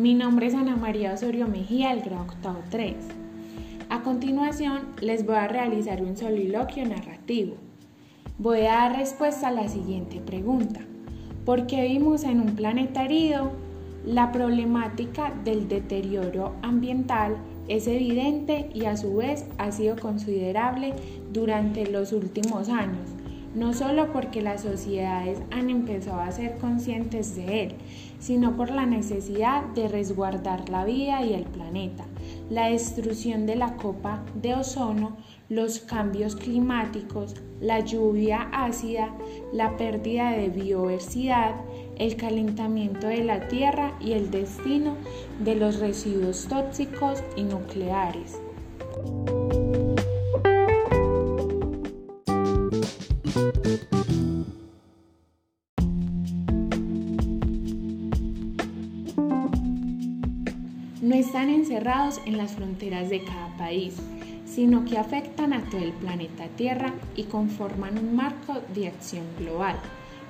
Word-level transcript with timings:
Mi 0.00 0.14
nombre 0.14 0.46
es 0.46 0.54
Ana 0.54 0.76
María 0.76 1.12
Osorio 1.12 1.46
Mejía, 1.46 1.90
del 1.90 2.00
grado 2.00 2.22
octavo 2.22 2.60
3. 2.70 2.94
A 3.90 4.00
continuación, 4.00 4.84
les 5.02 5.26
voy 5.26 5.34
a 5.34 5.46
realizar 5.46 6.02
un 6.02 6.16
soliloquio 6.16 6.86
narrativo. 6.86 7.56
Voy 8.38 8.60
a 8.60 8.76
dar 8.76 8.96
respuesta 8.96 9.48
a 9.48 9.50
la 9.50 9.68
siguiente 9.68 10.18
pregunta. 10.18 10.80
¿Por 11.44 11.66
qué 11.66 11.82
vivimos 11.82 12.24
en 12.24 12.40
un 12.40 12.56
planeta 12.56 13.04
herido? 13.04 13.52
La 14.06 14.32
problemática 14.32 15.34
del 15.44 15.68
deterioro 15.68 16.54
ambiental 16.62 17.36
es 17.68 17.86
evidente 17.86 18.70
y 18.72 18.86
a 18.86 18.96
su 18.96 19.16
vez 19.16 19.44
ha 19.58 19.70
sido 19.70 19.96
considerable 19.96 20.94
durante 21.30 21.84
los 21.84 22.14
últimos 22.14 22.70
años 22.70 23.19
no 23.54 23.72
solo 23.72 24.12
porque 24.12 24.42
las 24.42 24.62
sociedades 24.62 25.38
han 25.50 25.70
empezado 25.70 26.20
a 26.20 26.30
ser 26.30 26.58
conscientes 26.58 27.34
de 27.34 27.64
él, 27.64 27.74
sino 28.18 28.56
por 28.56 28.70
la 28.70 28.86
necesidad 28.86 29.64
de 29.74 29.88
resguardar 29.88 30.68
la 30.68 30.84
vida 30.84 31.22
y 31.24 31.34
el 31.34 31.44
planeta, 31.44 32.04
la 32.48 32.68
destrucción 32.68 33.46
de 33.46 33.56
la 33.56 33.76
copa 33.76 34.22
de 34.34 34.54
ozono, 34.54 35.16
los 35.48 35.80
cambios 35.80 36.36
climáticos, 36.36 37.34
la 37.60 37.80
lluvia 37.80 38.48
ácida, 38.52 39.12
la 39.52 39.76
pérdida 39.76 40.30
de 40.30 40.48
biodiversidad, 40.48 41.56
el 41.98 42.16
calentamiento 42.16 43.08
de 43.08 43.24
la 43.24 43.48
Tierra 43.48 43.92
y 44.00 44.12
el 44.12 44.30
destino 44.30 44.96
de 45.42 45.56
los 45.56 45.80
residuos 45.80 46.46
tóxicos 46.46 47.22
y 47.36 47.42
nucleares. 47.42 48.38
No 61.00 61.14
están 61.14 61.48
encerrados 61.48 62.20
en 62.26 62.36
las 62.36 62.52
fronteras 62.52 63.08
de 63.08 63.24
cada 63.24 63.56
país, 63.56 63.96
sino 64.44 64.84
que 64.84 64.98
afectan 64.98 65.54
a 65.54 65.64
todo 65.70 65.80
el 65.80 65.92
planeta 65.92 66.46
Tierra 66.56 66.92
y 67.16 67.24
conforman 67.24 67.98
un 67.98 68.14
marco 68.16 68.60
de 68.74 68.88
acción 68.88 69.24
global. 69.38 69.76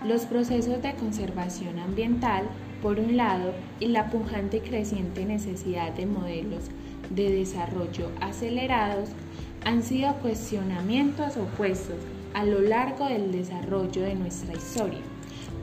Los 0.06 0.26
procesos 0.26 0.80
de 0.80 0.94
conservación 0.94 1.78
ambiental, 1.78 2.44
por 2.82 3.00
un 3.00 3.16
lado, 3.16 3.52
y 3.80 3.88
la 3.88 4.10
pujante 4.10 4.58
y 4.58 4.60
creciente 4.60 5.24
necesidad 5.24 5.92
de 5.92 6.06
modelos 6.06 6.64
de 7.10 7.30
desarrollo 7.30 8.10
acelerados, 8.20 9.08
han 9.64 9.82
sido 9.82 10.14
cuestionamientos 10.16 11.36
opuestos 11.36 11.96
a 12.32 12.44
lo 12.44 12.60
largo 12.60 13.06
del 13.06 13.32
desarrollo 13.32 14.02
de 14.02 14.14
nuestra 14.14 14.54
historia 14.54 15.00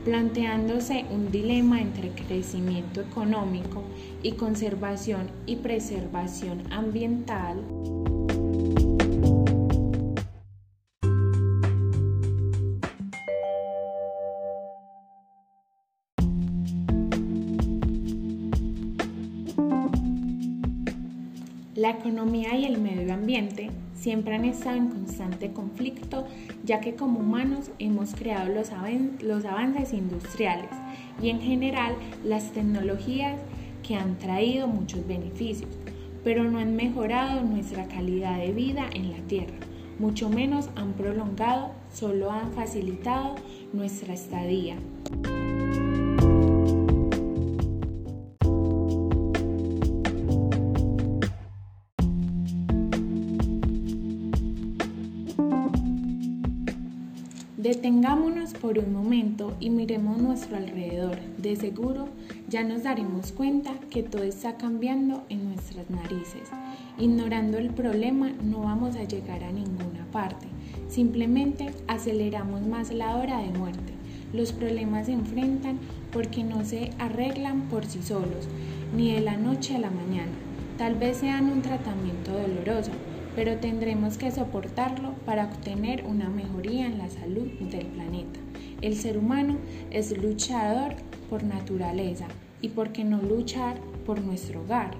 planteándose 0.08 1.04
un 1.10 1.30
dilema 1.30 1.82
entre 1.82 2.08
crecimiento 2.12 3.02
económico 3.02 3.84
y 4.22 4.32
conservación 4.32 5.28
y 5.44 5.56
preservación 5.56 6.62
ambiental. 6.72 7.62
La 21.74 21.90
economía 21.90 22.56
y 22.56 22.64
el 22.64 22.78
medio 22.78 23.12
ambiente 23.12 23.70
siempre 23.98 24.34
han 24.34 24.44
estado 24.44 24.76
en 24.76 24.88
constante 24.88 25.52
conflicto, 25.52 26.26
ya 26.64 26.80
que 26.80 26.94
como 26.94 27.20
humanos 27.20 27.70
hemos 27.78 28.14
creado 28.14 28.52
los, 28.52 28.70
avances 28.72 29.92
industriales 29.92 30.70
y 31.20 31.30
en 31.30 31.40
general 31.40 31.94
las 32.24 32.52
tecnologías 32.52 33.40
que 33.86 33.96
han 33.96 34.18
traído 34.18 34.68
muchos 34.68 35.06
beneficios, 35.06 35.70
pero 36.24 36.44
no 36.44 36.58
han 36.58 36.76
mejorado 36.76 37.42
nuestra 37.42 37.86
calidad 37.88 38.38
de 38.38 38.52
vida 38.52 38.88
en 38.94 39.12
la 39.12 39.18
Tierra, 39.26 39.56
mucho 39.98 40.28
menos 40.28 40.68
han 40.76 40.92
prolongado, 40.92 41.72
solo 41.92 42.30
han 42.30 42.52
facilitado 42.52 43.34
nuestra 43.72 44.14
estadía. 44.14 44.76
Detengámonos 57.68 58.54
por 58.54 58.78
un 58.78 58.94
momento 58.94 59.54
y 59.60 59.68
miremos 59.68 60.16
nuestro 60.16 60.56
alrededor. 60.56 61.18
De 61.36 61.54
seguro 61.54 62.08
ya 62.48 62.64
nos 62.64 62.82
daremos 62.82 63.30
cuenta 63.30 63.74
que 63.90 64.02
todo 64.02 64.22
está 64.22 64.56
cambiando 64.56 65.22
en 65.28 65.50
nuestras 65.50 65.90
narices. 65.90 66.48
Ignorando 66.98 67.58
el 67.58 67.68
problema 67.68 68.30
no 68.42 68.60
vamos 68.60 68.96
a 68.96 69.04
llegar 69.04 69.44
a 69.44 69.52
ninguna 69.52 70.06
parte. 70.10 70.46
Simplemente 70.88 71.74
aceleramos 71.88 72.62
más 72.62 72.90
la 72.90 73.16
hora 73.16 73.42
de 73.42 73.50
muerte. 73.50 73.92
Los 74.32 74.52
problemas 74.52 75.04
se 75.04 75.12
enfrentan 75.12 75.78
porque 76.10 76.44
no 76.44 76.64
se 76.64 76.92
arreglan 76.98 77.68
por 77.68 77.84
sí 77.84 78.00
solos, 78.02 78.48
ni 78.96 79.12
de 79.12 79.20
la 79.20 79.36
noche 79.36 79.76
a 79.76 79.78
la 79.78 79.90
mañana. 79.90 80.32
Tal 80.78 80.94
vez 80.94 81.18
sean 81.18 81.52
un 81.52 81.60
tratamiento 81.60 82.32
doloroso, 82.32 82.92
pero 83.38 83.56
tendremos 83.58 84.18
que 84.18 84.32
soportarlo 84.32 85.12
para 85.24 85.44
obtener 85.44 86.04
una 86.04 86.28
mejoría 86.28 86.86
en 86.86 86.98
la 86.98 87.08
salud 87.08 87.46
del 87.70 87.86
planeta. 87.86 88.40
El 88.82 88.96
ser 88.96 89.16
humano 89.16 89.58
es 89.92 90.10
luchador 90.18 90.96
por 91.30 91.44
naturaleza 91.44 92.26
y 92.60 92.70
por 92.70 92.90
qué 92.90 93.04
no 93.04 93.22
luchar 93.22 93.78
por 94.04 94.20
nuestro 94.20 94.62
hogar. 94.62 94.90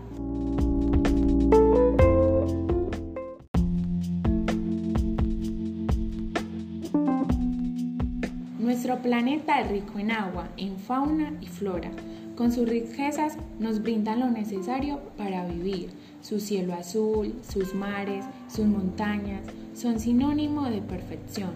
Nuestro 8.60 9.02
planeta 9.02 9.60
es 9.62 9.68
rico 9.68 9.98
en 9.98 10.12
agua, 10.12 10.48
en 10.56 10.76
fauna 10.76 11.32
y 11.40 11.46
flora. 11.48 11.90
Con 12.38 12.52
sus 12.52 12.68
riquezas 12.68 13.36
nos 13.58 13.82
brindan 13.82 14.20
lo 14.20 14.30
necesario 14.30 15.00
para 15.16 15.44
vivir 15.44 15.88
su 16.22 16.38
cielo 16.38 16.72
azul, 16.72 17.34
sus 17.42 17.74
mares, 17.74 18.24
sus 18.46 18.64
montañas, 18.64 19.42
son 19.74 19.98
sinónimo 19.98 20.70
de 20.70 20.80
perfección. 20.80 21.50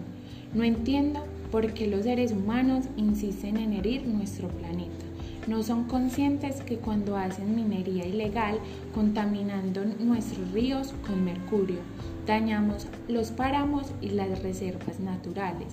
No 0.53 0.61
entiendo 0.65 1.23
por 1.53 1.73
qué 1.73 1.87
los 1.87 2.03
seres 2.03 2.33
humanos 2.33 2.83
insisten 2.97 3.55
en 3.55 3.71
herir 3.71 4.05
nuestro 4.05 4.49
planeta. 4.49 5.05
No 5.47 5.63
son 5.63 5.85
conscientes 5.85 6.59
que 6.59 6.75
cuando 6.75 7.15
hacen 7.15 7.55
minería 7.55 8.05
ilegal, 8.05 8.59
contaminando 8.93 9.85
nuestros 10.01 10.51
ríos 10.51 10.93
con 11.07 11.23
mercurio, 11.23 11.79
dañamos 12.27 12.87
los 13.07 13.31
páramos 13.31 13.93
y 14.01 14.09
las 14.09 14.43
reservas 14.43 14.99
naturales. 14.99 15.71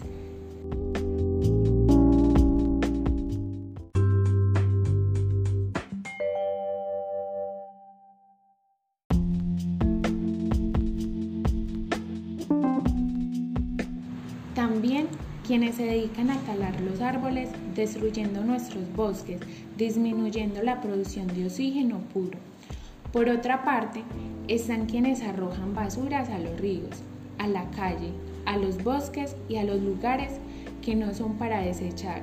También 14.81 15.09
quienes 15.47 15.75
se 15.75 15.85
dedican 15.85 16.31
a 16.31 16.39
talar 16.39 16.81
los 16.81 17.03
árboles, 17.03 17.51
destruyendo 17.75 18.43
nuestros 18.43 18.91
bosques, 18.97 19.39
disminuyendo 19.77 20.63
la 20.63 20.81
producción 20.81 21.27
de 21.27 21.45
oxígeno 21.45 21.99
puro. 22.15 22.39
Por 23.13 23.29
otra 23.29 23.63
parte, 23.63 24.03
están 24.49 24.87
quienes 24.87 25.21
arrojan 25.21 25.75
basuras 25.75 26.31
a 26.31 26.39
los 26.39 26.59
ríos, 26.59 27.03
a 27.37 27.47
la 27.47 27.71
calle, 27.73 28.11
a 28.47 28.57
los 28.57 28.83
bosques 28.83 29.37
y 29.51 29.57
a 29.57 29.65
los 29.65 29.83
lugares 29.83 30.41
que 30.81 30.97
no 30.97 31.13
son 31.13 31.35
para 31.35 31.61
desechar. 31.61 32.23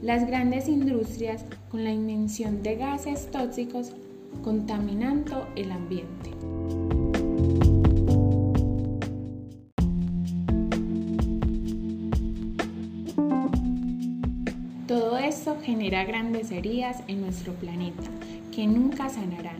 Las 0.00 0.24
grandes 0.28 0.68
industrias 0.68 1.44
con 1.72 1.82
la 1.82 1.90
inmención 1.90 2.62
de 2.62 2.76
gases 2.76 3.28
tóxicos 3.32 3.94
contaminando 4.44 5.44
el 5.56 5.72
ambiente. 5.72 6.30
Esto 15.30 15.56
genera 15.62 16.02
grandes 16.02 16.50
heridas 16.50 17.04
en 17.06 17.20
nuestro 17.20 17.52
planeta 17.52 18.02
que 18.52 18.66
nunca 18.66 19.08
sanarán, 19.08 19.58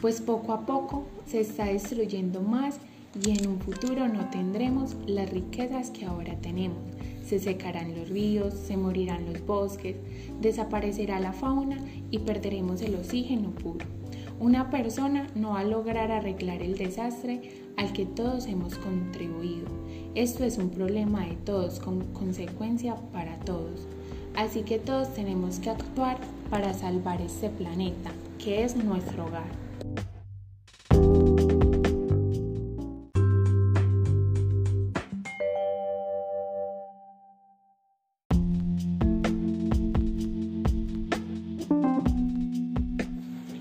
pues 0.00 0.20
poco 0.20 0.52
a 0.52 0.64
poco 0.64 1.08
se 1.26 1.40
está 1.40 1.64
destruyendo 1.64 2.40
más 2.40 2.78
y 3.26 3.36
en 3.36 3.48
un 3.48 3.58
futuro 3.58 4.06
no 4.06 4.30
tendremos 4.30 4.94
las 5.08 5.28
riquezas 5.28 5.90
que 5.90 6.04
ahora 6.04 6.36
tenemos. 6.36 6.78
Se 7.26 7.40
secarán 7.40 7.98
los 7.98 8.08
ríos, 8.08 8.54
se 8.54 8.76
morirán 8.76 9.26
los 9.26 9.44
bosques, 9.44 9.96
desaparecerá 10.40 11.18
la 11.18 11.32
fauna 11.32 11.78
y 12.12 12.20
perderemos 12.20 12.80
el 12.82 12.94
oxígeno 12.94 13.50
puro. 13.50 13.84
Una 14.40 14.70
persona 14.70 15.26
no 15.34 15.50
va 15.50 15.60
a 15.60 15.64
lograr 15.64 16.12
arreglar 16.12 16.62
el 16.62 16.78
desastre 16.78 17.50
al 17.76 17.92
que 17.92 18.06
todos 18.06 18.46
hemos 18.46 18.76
contribuido. 18.76 19.66
Esto 20.14 20.44
es 20.44 20.58
un 20.58 20.70
problema 20.70 21.26
de 21.26 21.34
todos, 21.34 21.80
con 21.80 22.04
consecuencia 22.12 22.94
para 23.12 23.36
todos. 23.40 23.88
Así 24.36 24.62
que 24.62 24.78
todos 24.78 25.12
tenemos 25.14 25.58
que 25.58 25.70
actuar 25.70 26.18
para 26.50 26.72
salvar 26.72 27.20
este 27.20 27.48
planeta. 27.48 28.10
que 28.38 28.62
es 28.62 28.76
nuestro 28.76 29.26
hogar. 29.26 29.67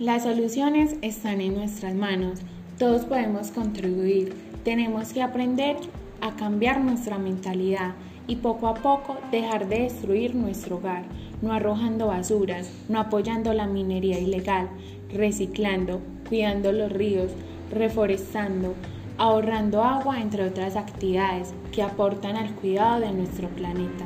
Las 0.08 0.24
soluciones 0.24 0.96
están 1.02 1.42
en 1.42 1.54
nuestras 1.54 1.94
manos. 1.94 2.40
Todos 2.80 3.04
podemos 3.04 3.52
contribuir. 3.52 4.34
Tenemos 4.64 5.12
que 5.12 5.22
aprender 5.22 5.76
a 6.22 6.34
cambiar 6.38 6.80
nuestra 6.80 7.18
mentalidad 7.18 7.94
y 8.26 8.38
poco 8.38 8.70
a 8.70 8.76
poco 8.76 9.18
dejar 9.32 9.68
de 9.68 9.80
destruir 9.80 10.34
nuestro 10.34 10.78
hogar, 10.78 11.04
no 11.42 11.52
arrojando 11.52 12.08
basuras, 12.08 12.72
no 12.88 13.02
apoyando 13.02 13.52
la 13.52 13.68
minería 13.68 14.18
ilegal, 14.18 14.70
reciclando, 15.12 16.00
cuidando 16.30 16.72
los 16.72 16.90
ríos, 16.90 17.34
reforestando, 17.70 18.76
ahorrando 19.18 19.84
agua, 19.84 20.22
entre 20.22 20.46
otras 20.46 20.78
actividades 20.78 21.54
que 21.74 21.84
aportan 21.84 22.38
al 22.38 22.56
cuidado 22.56 23.02
de 23.02 23.12
nuestro 23.12 23.50
planeta. 23.50 24.06